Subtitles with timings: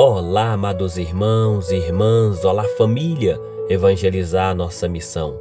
[0.00, 3.36] Olá, amados irmãos e irmãs, olá, família,
[3.68, 5.36] evangelizar nossa missão.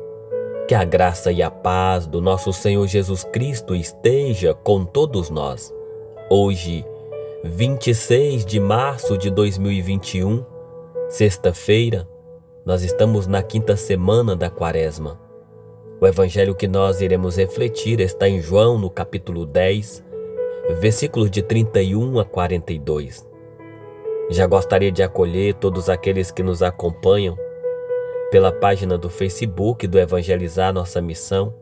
[0.68, 5.72] Que a graça e a paz do nosso Senhor Jesus Cristo esteja com todos nós.
[6.28, 6.84] Hoje,
[7.44, 10.44] 26 de março de 2021,
[11.08, 12.10] sexta-feira,
[12.66, 15.22] nós estamos na quinta semana da Quaresma.
[16.02, 20.04] O evangelho que nós iremos refletir está em João, no capítulo 10,
[20.80, 23.37] versículos de 31 a 42.
[24.30, 27.38] Já gostaria de acolher todos aqueles que nos acompanham
[28.30, 31.56] pela página do Facebook do Evangelizar Nossa Missão,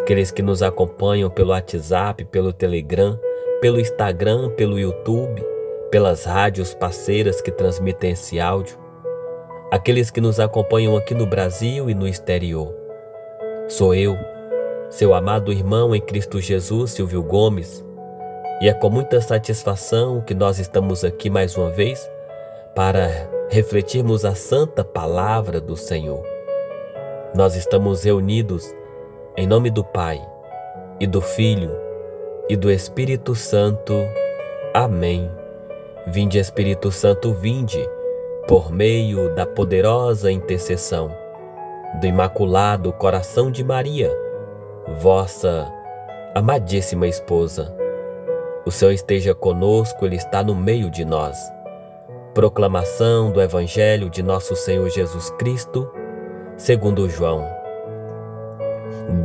[0.00, 3.18] aqueles que nos acompanham pelo WhatsApp, pelo Telegram,
[3.60, 5.44] pelo Instagram, pelo YouTube,
[5.90, 8.78] pelas rádios parceiras que transmitem esse áudio,
[9.72, 12.72] aqueles que nos acompanham aqui no Brasil e no exterior.
[13.66, 14.16] Sou eu,
[14.88, 17.84] seu amado irmão em Cristo Jesus, Silvio Gomes,
[18.62, 22.08] e é com muita satisfação que nós estamos aqui mais uma vez
[22.76, 23.08] para
[23.50, 26.24] refletirmos a santa palavra do Senhor.
[27.34, 28.72] Nós estamos reunidos
[29.36, 30.24] em nome do Pai
[31.00, 31.76] e do Filho
[32.48, 33.94] e do Espírito Santo.
[34.72, 35.28] Amém.
[36.06, 37.84] Vinde, Espírito Santo, vinde,
[38.46, 41.12] por meio da poderosa intercessão
[42.00, 44.16] do Imaculado Coração de Maria,
[45.00, 45.68] vossa
[46.32, 47.81] amadíssima esposa
[48.64, 51.36] o Senhor esteja conosco, Ele está no meio de nós.
[52.32, 55.90] Proclamação do Evangelho de Nosso Senhor Jesus Cristo,
[56.56, 57.46] segundo João.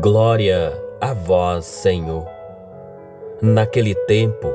[0.02, 2.27] Glória a vós, Senhor.
[3.41, 4.52] Naquele tempo,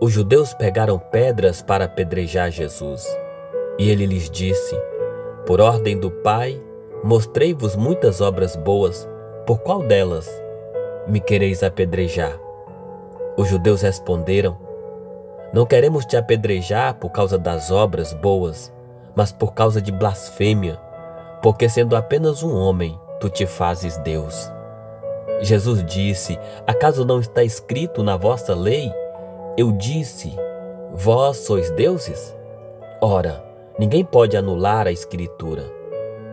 [0.00, 3.06] os judeus pegaram pedras para apedrejar Jesus.
[3.78, 4.74] E ele lhes disse:
[5.46, 6.60] Por ordem do Pai,
[7.04, 9.08] mostrei-vos muitas obras boas,
[9.46, 10.28] por qual delas
[11.06, 12.47] me quereis apedrejar?
[13.38, 14.58] Os judeus responderam:
[15.52, 18.72] Não queremos te apedrejar por causa das obras boas,
[19.14, 20.76] mas por causa de blasfêmia,
[21.40, 24.50] porque sendo apenas um homem, tu te fazes Deus.
[25.40, 28.92] Jesus disse: Acaso não está escrito na vossa lei?
[29.56, 30.36] Eu disse:
[30.92, 32.36] Vós sois deuses?
[33.00, 33.44] Ora,
[33.78, 35.62] ninguém pode anular a Escritura.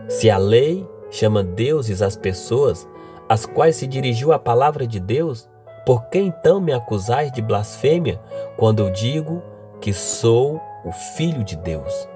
[0.08, 2.88] Se a lei chama deuses as pessoas
[3.28, 5.48] às quais se dirigiu a palavra de Deus,
[5.86, 8.20] por que então me acusais de blasfêmia
[8.56, 9.40] quando eu digo
[9.80, 12.08] que sou o Filho de Deus?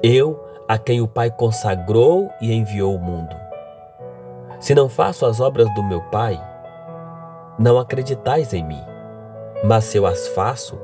[0.00, 3.34] Eu, a quem o Pai consagrou e enviou ao mundo.
[4.60, 6.40] Se não faço as obras do meu Pai,
[7.58, 8.82] não acreditais em mim.
[9.64, 10.80] Mas se eu as faço,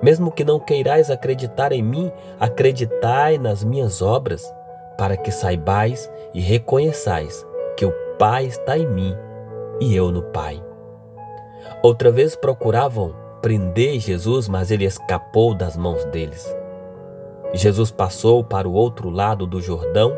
[0.00, 4.54] mesmo que não queirais acreditar em mim, acreditai nas minhas obras,
[4.96, 7.44] para que saibais e reconheçais
[7.76, 9.16] que o Pai está em mim
[9.80, 10.62] e eu no Pai.
[11.82, 16.46] Outra vez procuravam prender Jesus, mas ele escapou das mãos deles.
[17.52, 20.16] Jesus passou para o outro lado do Jordão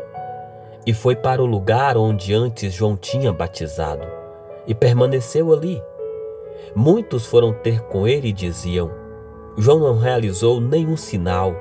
[0.85, 4.05] e foi para o lugar onde antes João tinha batizado
[4.67, 5.81] e permaneceu ali.
[6.75, 8.91] Muitos foram ter com ele e diziam:
[9.57, 11.55] João não realizou nenhum sinal,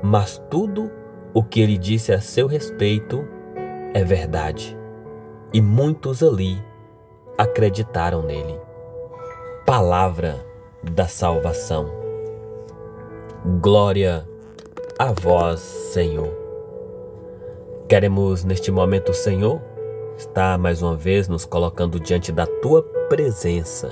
[0.00, 0.88] mas tudo
[1.34, 3.26] o que ele disse a seu respeito
[3.92, 4.78] é verdade.
[5.52, 6.62] E muitos ali
[7.36, 8.67] acreditaram nele
[9.68, 10.46] palavra
[10.82, 11.92] da salvação.
[13.60, 14.26] Glória
[14.98, 16.34] a vós, Senhor.
[17.86, 19.60] Queremos neste momento, Senhor,
[20.16, 23.90] estar mais uma vez nos colocando diante da tua presença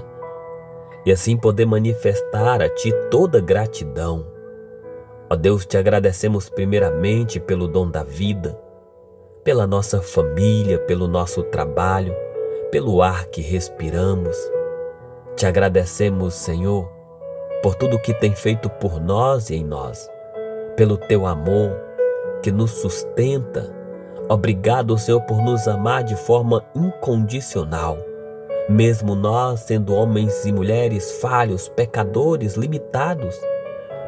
[1.04, 4.26] e assim poder manifestar a ti toda gratidão.
[5.28, 8.58] Ó Deus, te agradecemos primeiramente pelo dom da vida,
[9.44, 12.16] pela nossa família, pelo nosso trabalho,
[12.70, 14.55] pelo ar que respiramos
[15.36, 16.90] te agradecemos, Senhor,
[17.62, 20.10] por tudo que tem feito por nós e em nós,
[20.76, 21.78] pelo teu amor
[22.42, 23.70] que nos sustenta.
[24.30, 27.98] Obrigado, Senhor, por nos amar de forma incondicional.
[28.66, 33.38] Mesmo nós sendo homens e mulheres falhos, pecadores, limitados,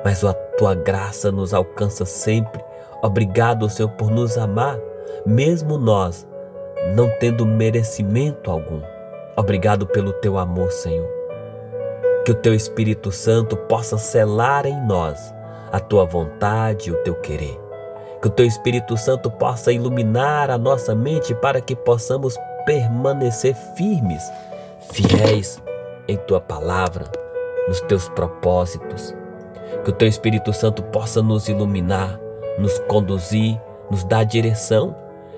[0.02, 2.64] mas a tua graça nos alcança sempre.
[3.02, 4.78] Obrigado, Senhor, por nos amar,
[5.26, 6.26] mesmo nós
[6.96, 8.80] não tendo merecimento algum.
[9.36, 11.17] Obrigado pelo teu amor, Senhor.
[12.28, 15.34] Que o teu Espírito Santo possa selar em nós
[15.72, 17.58] a tua vontade e o teu querer.
[18.20, 22.36] Que o teu Espírito Santo possa iluminar a nossa mente para que possamos
[22.66, 24.22] permanecer firmes,
[24.92, 25.58] fiéis
[26.06, 27.06] em tua palavra,
[27.66, 29.16] nos teus propósitos.
[29.82, 32.20] Que o teu Espírito Santo possa nos iluminar,
[32.58, 33.58] nos conduzir,
[33.90, 34.94] nos dar direção.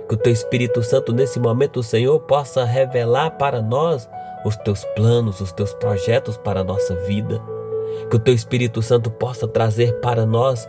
[0.09, 4.11] Que o teu Espírito Santo nesse momento, Senhor, possa revelar para nós
[4.45, 7.41] os teus planos, os teus projetos para a nossa vida.
[8.09, 10.69] Que o teu Espírito Santo possa trazer para nós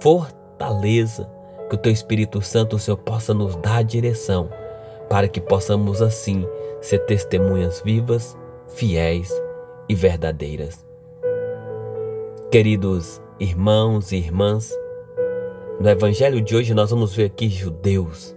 [0.00, 1.30] fortaleza,
[1.68, 4.50] que o Teu Espírito Santo, Senhor, possa nos dar direção
[5.08, 6.46] para que possamos assim
[6.80, 8.36] ser testemunhas vivas,
[8.68, 9.30] fiéis
[9.88, 10.86] e verdadeiras.
[12.50, 14.72] Queridos irmãos e irmãs,
[15.80, 18.36] no Evangelho de hoje nós vamos ver aqui judeus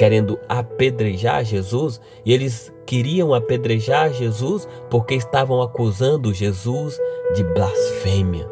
[0.00, 6.98] querendo apedrejar Jesus e eles queriam apedrejar Jesus porque estavam acusando Jesus
[7.34, 8.48] de blasfêmia.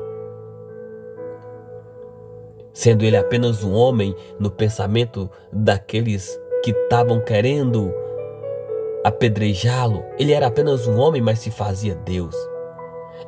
[2.71, 7.95] Sendo ele apenas um homem no pensamento daqueles que estavam querendo
[9.03, 12.37] apedrejá-lo, ele era apenas um homem, mas se fazia Deus.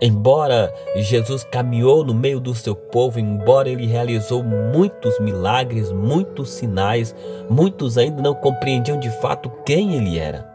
[0.00, 7.14] Embora Jesus caminhou no meio do seu povo, embora ele realizou muitos milagres, muitos sinais,
[7.48, 10.48] muitos ainda não compreendiam de fato quem ele era.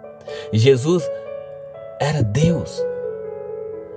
[0.52, 1.10] Jesus
[2.00, 2.84] era Deus.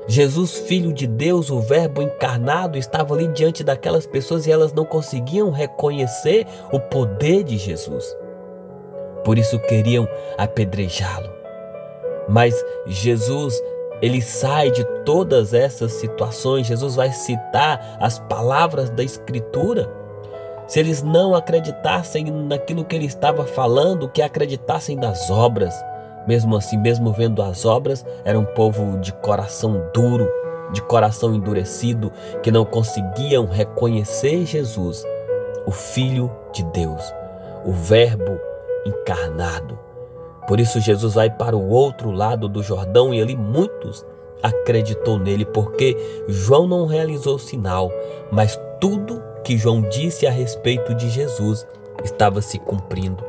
[0.07, 4.85] Jesus, filho de Deus, o Verbo encarnado, estava ali diante daquelas pessoas e elas não
[4.85, 8.17] conseguiam reconhecer o poder de Jesus.
[9.23, 10.09] Por isso queriam
[10.39, 11.29] apedrejá-lo.
[12.27, 12.55] Mas
[12.87, 13.63] Jesus
[14.01, 16.67] ele sai de todas essas situações.
[16.67, 19.91] Jesus vai citar as palavras da Escritura.
[20.67, 25.75] Se eles não acreditassem naquilo que ele estava falando, que acreditassem nas obras.
[26.27, 30.31] Mesmo assim, mesmo vendo as obras, era um povo de coração duro,
[30.73, 32.13] de coração endurecido,
[32.43, 35.07] que não conseguiam reconhecer Jesus,
[35.67, 37.03] o Filho de Deus,
[37.65, 38.39] o Verbo
[38.85, 39.88] encarnado.
[40.49, 44.05] Por isso Jesus vai para o outro lado do Jordão e ali muitos
[44.43, 45.95] acreditou nele, porque
[46.27, 47.93] João não realizou sinal,
[48.33, 51.67] mas tudo que João disse a respeito de Jesus
[52.03, 53.23] estava se cumprindo.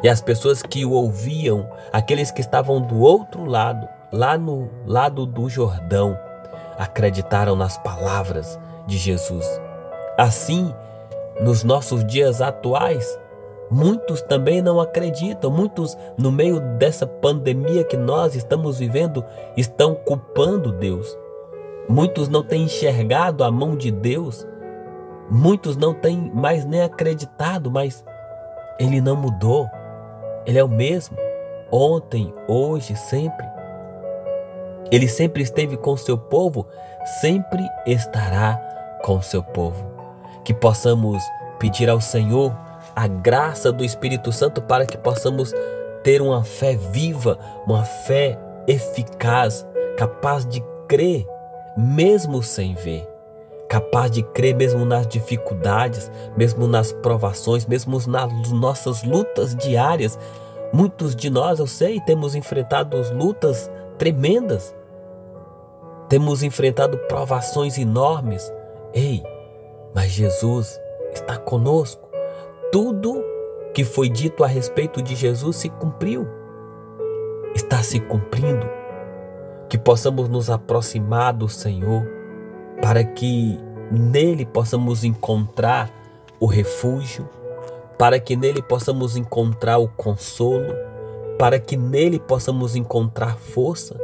[0.00, 5.26] E as pessoas que o ouviam, aqueles que estavam do outro lado, lá no lado
[5.26, 6.16] do Jordão,
[6.78, 9.44] acreditaram nas palavras de Jesus.
[10.16, 10.72] Assim,
[11.40, 13.18] nos nossos dias atuais,
[13.70, 19.24] Muitos também não acreditam, muitos, no meio dessa pandemia que nós estamos vivendo,
[19.56, 21.16] estão culpando Deus.
[21.88, 24.46] Muitos não têm enxergado a mão de Deus,
[25.30, 28.04] muitos não têm mais nem acreditado, mas
[28.78, 29.68] Ele não mudou,
[30.46, 31.16] Ele é o mesmo,
[31.70, 33.46] ontem, hoje, sempre.
[34.90, 36.66] Ele sempre esteve com seu povo,
[37.20, 38.60] sempre estará
[39.02, 39.92] com seu povo.
[40.44, 41.22] Que possamos
[41.58, 42.54] pedir ao Senhor
[42.94, 45.52] a graça do Espírito Santo para que possamos
[46.02, 51.26] ter uma fé viva, uma fé eficaz, capaz de crer
[51.76, 53.08] mesmo sem ver,
[53.68, 60.18] capaz de crer mesmo nas dificuldades, mesmo nas provações, mesmo nas nossas lutas diárias.
[60.72, 64.74] Muitos de nós, eu sei, temos enfrentado lutas tremendas,
[66.08, 68.52] temos enfrentado provações enormes.
[68.92, 69.22] Ei,
[69.94, 70.80] mas Jesus
[71.12, 72.03] está conosco
[72.74, 73.24] tudo
[73.72, 76.26] que foi dito a respeito de Jesus se cumpriu,
[77.54, 78.68] está se cumprindo.
[79.68, 82.04] Que possamos nos aproximar do Senhor
[82.82, 83.60] para que
[83.92, 85.88] nele possamos encontrar
[86.40, 87.28] o refúgio,
[87.96, 90.74] para que nele possamos encontrar o consolo,
[91.38, 93.96] para que nele possamos encontrar força,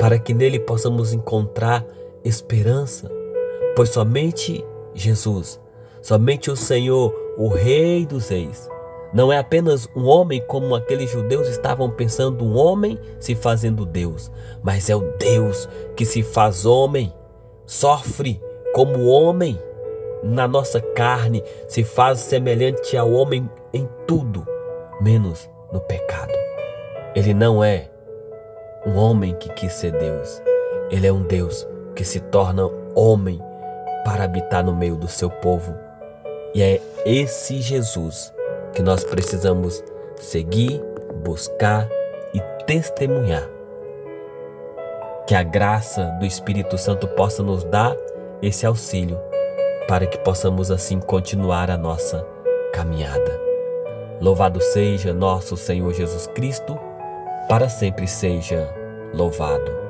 [0.00, 1.84] para que nele possamos encontrar
[2.24, 3.10] esperança,
[3.76, 4.64] pois somente
[4.94, 5.60] Jesus,
[6.00, 8.68] somente o Senhor o Rei dos Reis.
[9.14, 14.30] Não é apenas um homem como aqueles judeus estavam pensando, um homem se fazendo Deus,
[14.62, 15.66] mas é o Deus
[15.96, 17.14] que se faz homem,
[17.64, 18.42] sofre
[18.74, 19.58] como homem
[20.22, 24.44] na nossa carne, se faz semelhante ao homem em tudo,
[25.00, 26.34] menos no pecado.
[27.14, 27.88] Ele não é
[28.84, 30.42] um homem que quis ser Deus,
[30.90, 33.40] ele é um Deus que se torna homem
[34.04, 35.88] para habitar no meio do seu povo
[36.54, 38.32] e é esse Jesus
[38.74, 39.82] que nós precisamos
[40.16, 40.82] seguir,
[41.22, 41.88] buscar
[42.34, 43.48] e testemunhar.
[45.26, 47.96] Que a graça do Espírito Santo possa nos dar
[48.40, 49.18] esse auxílio
[49.86, 52.26] para que possamos assim continuar a nossa
[52.72, 53.40] caminhada.
[54.20, 56.78] Louvado seja nosso Senhor Jesus Cristo,
[57.48, 58.68] para sempre seja
[59.14, 59.87] louvado.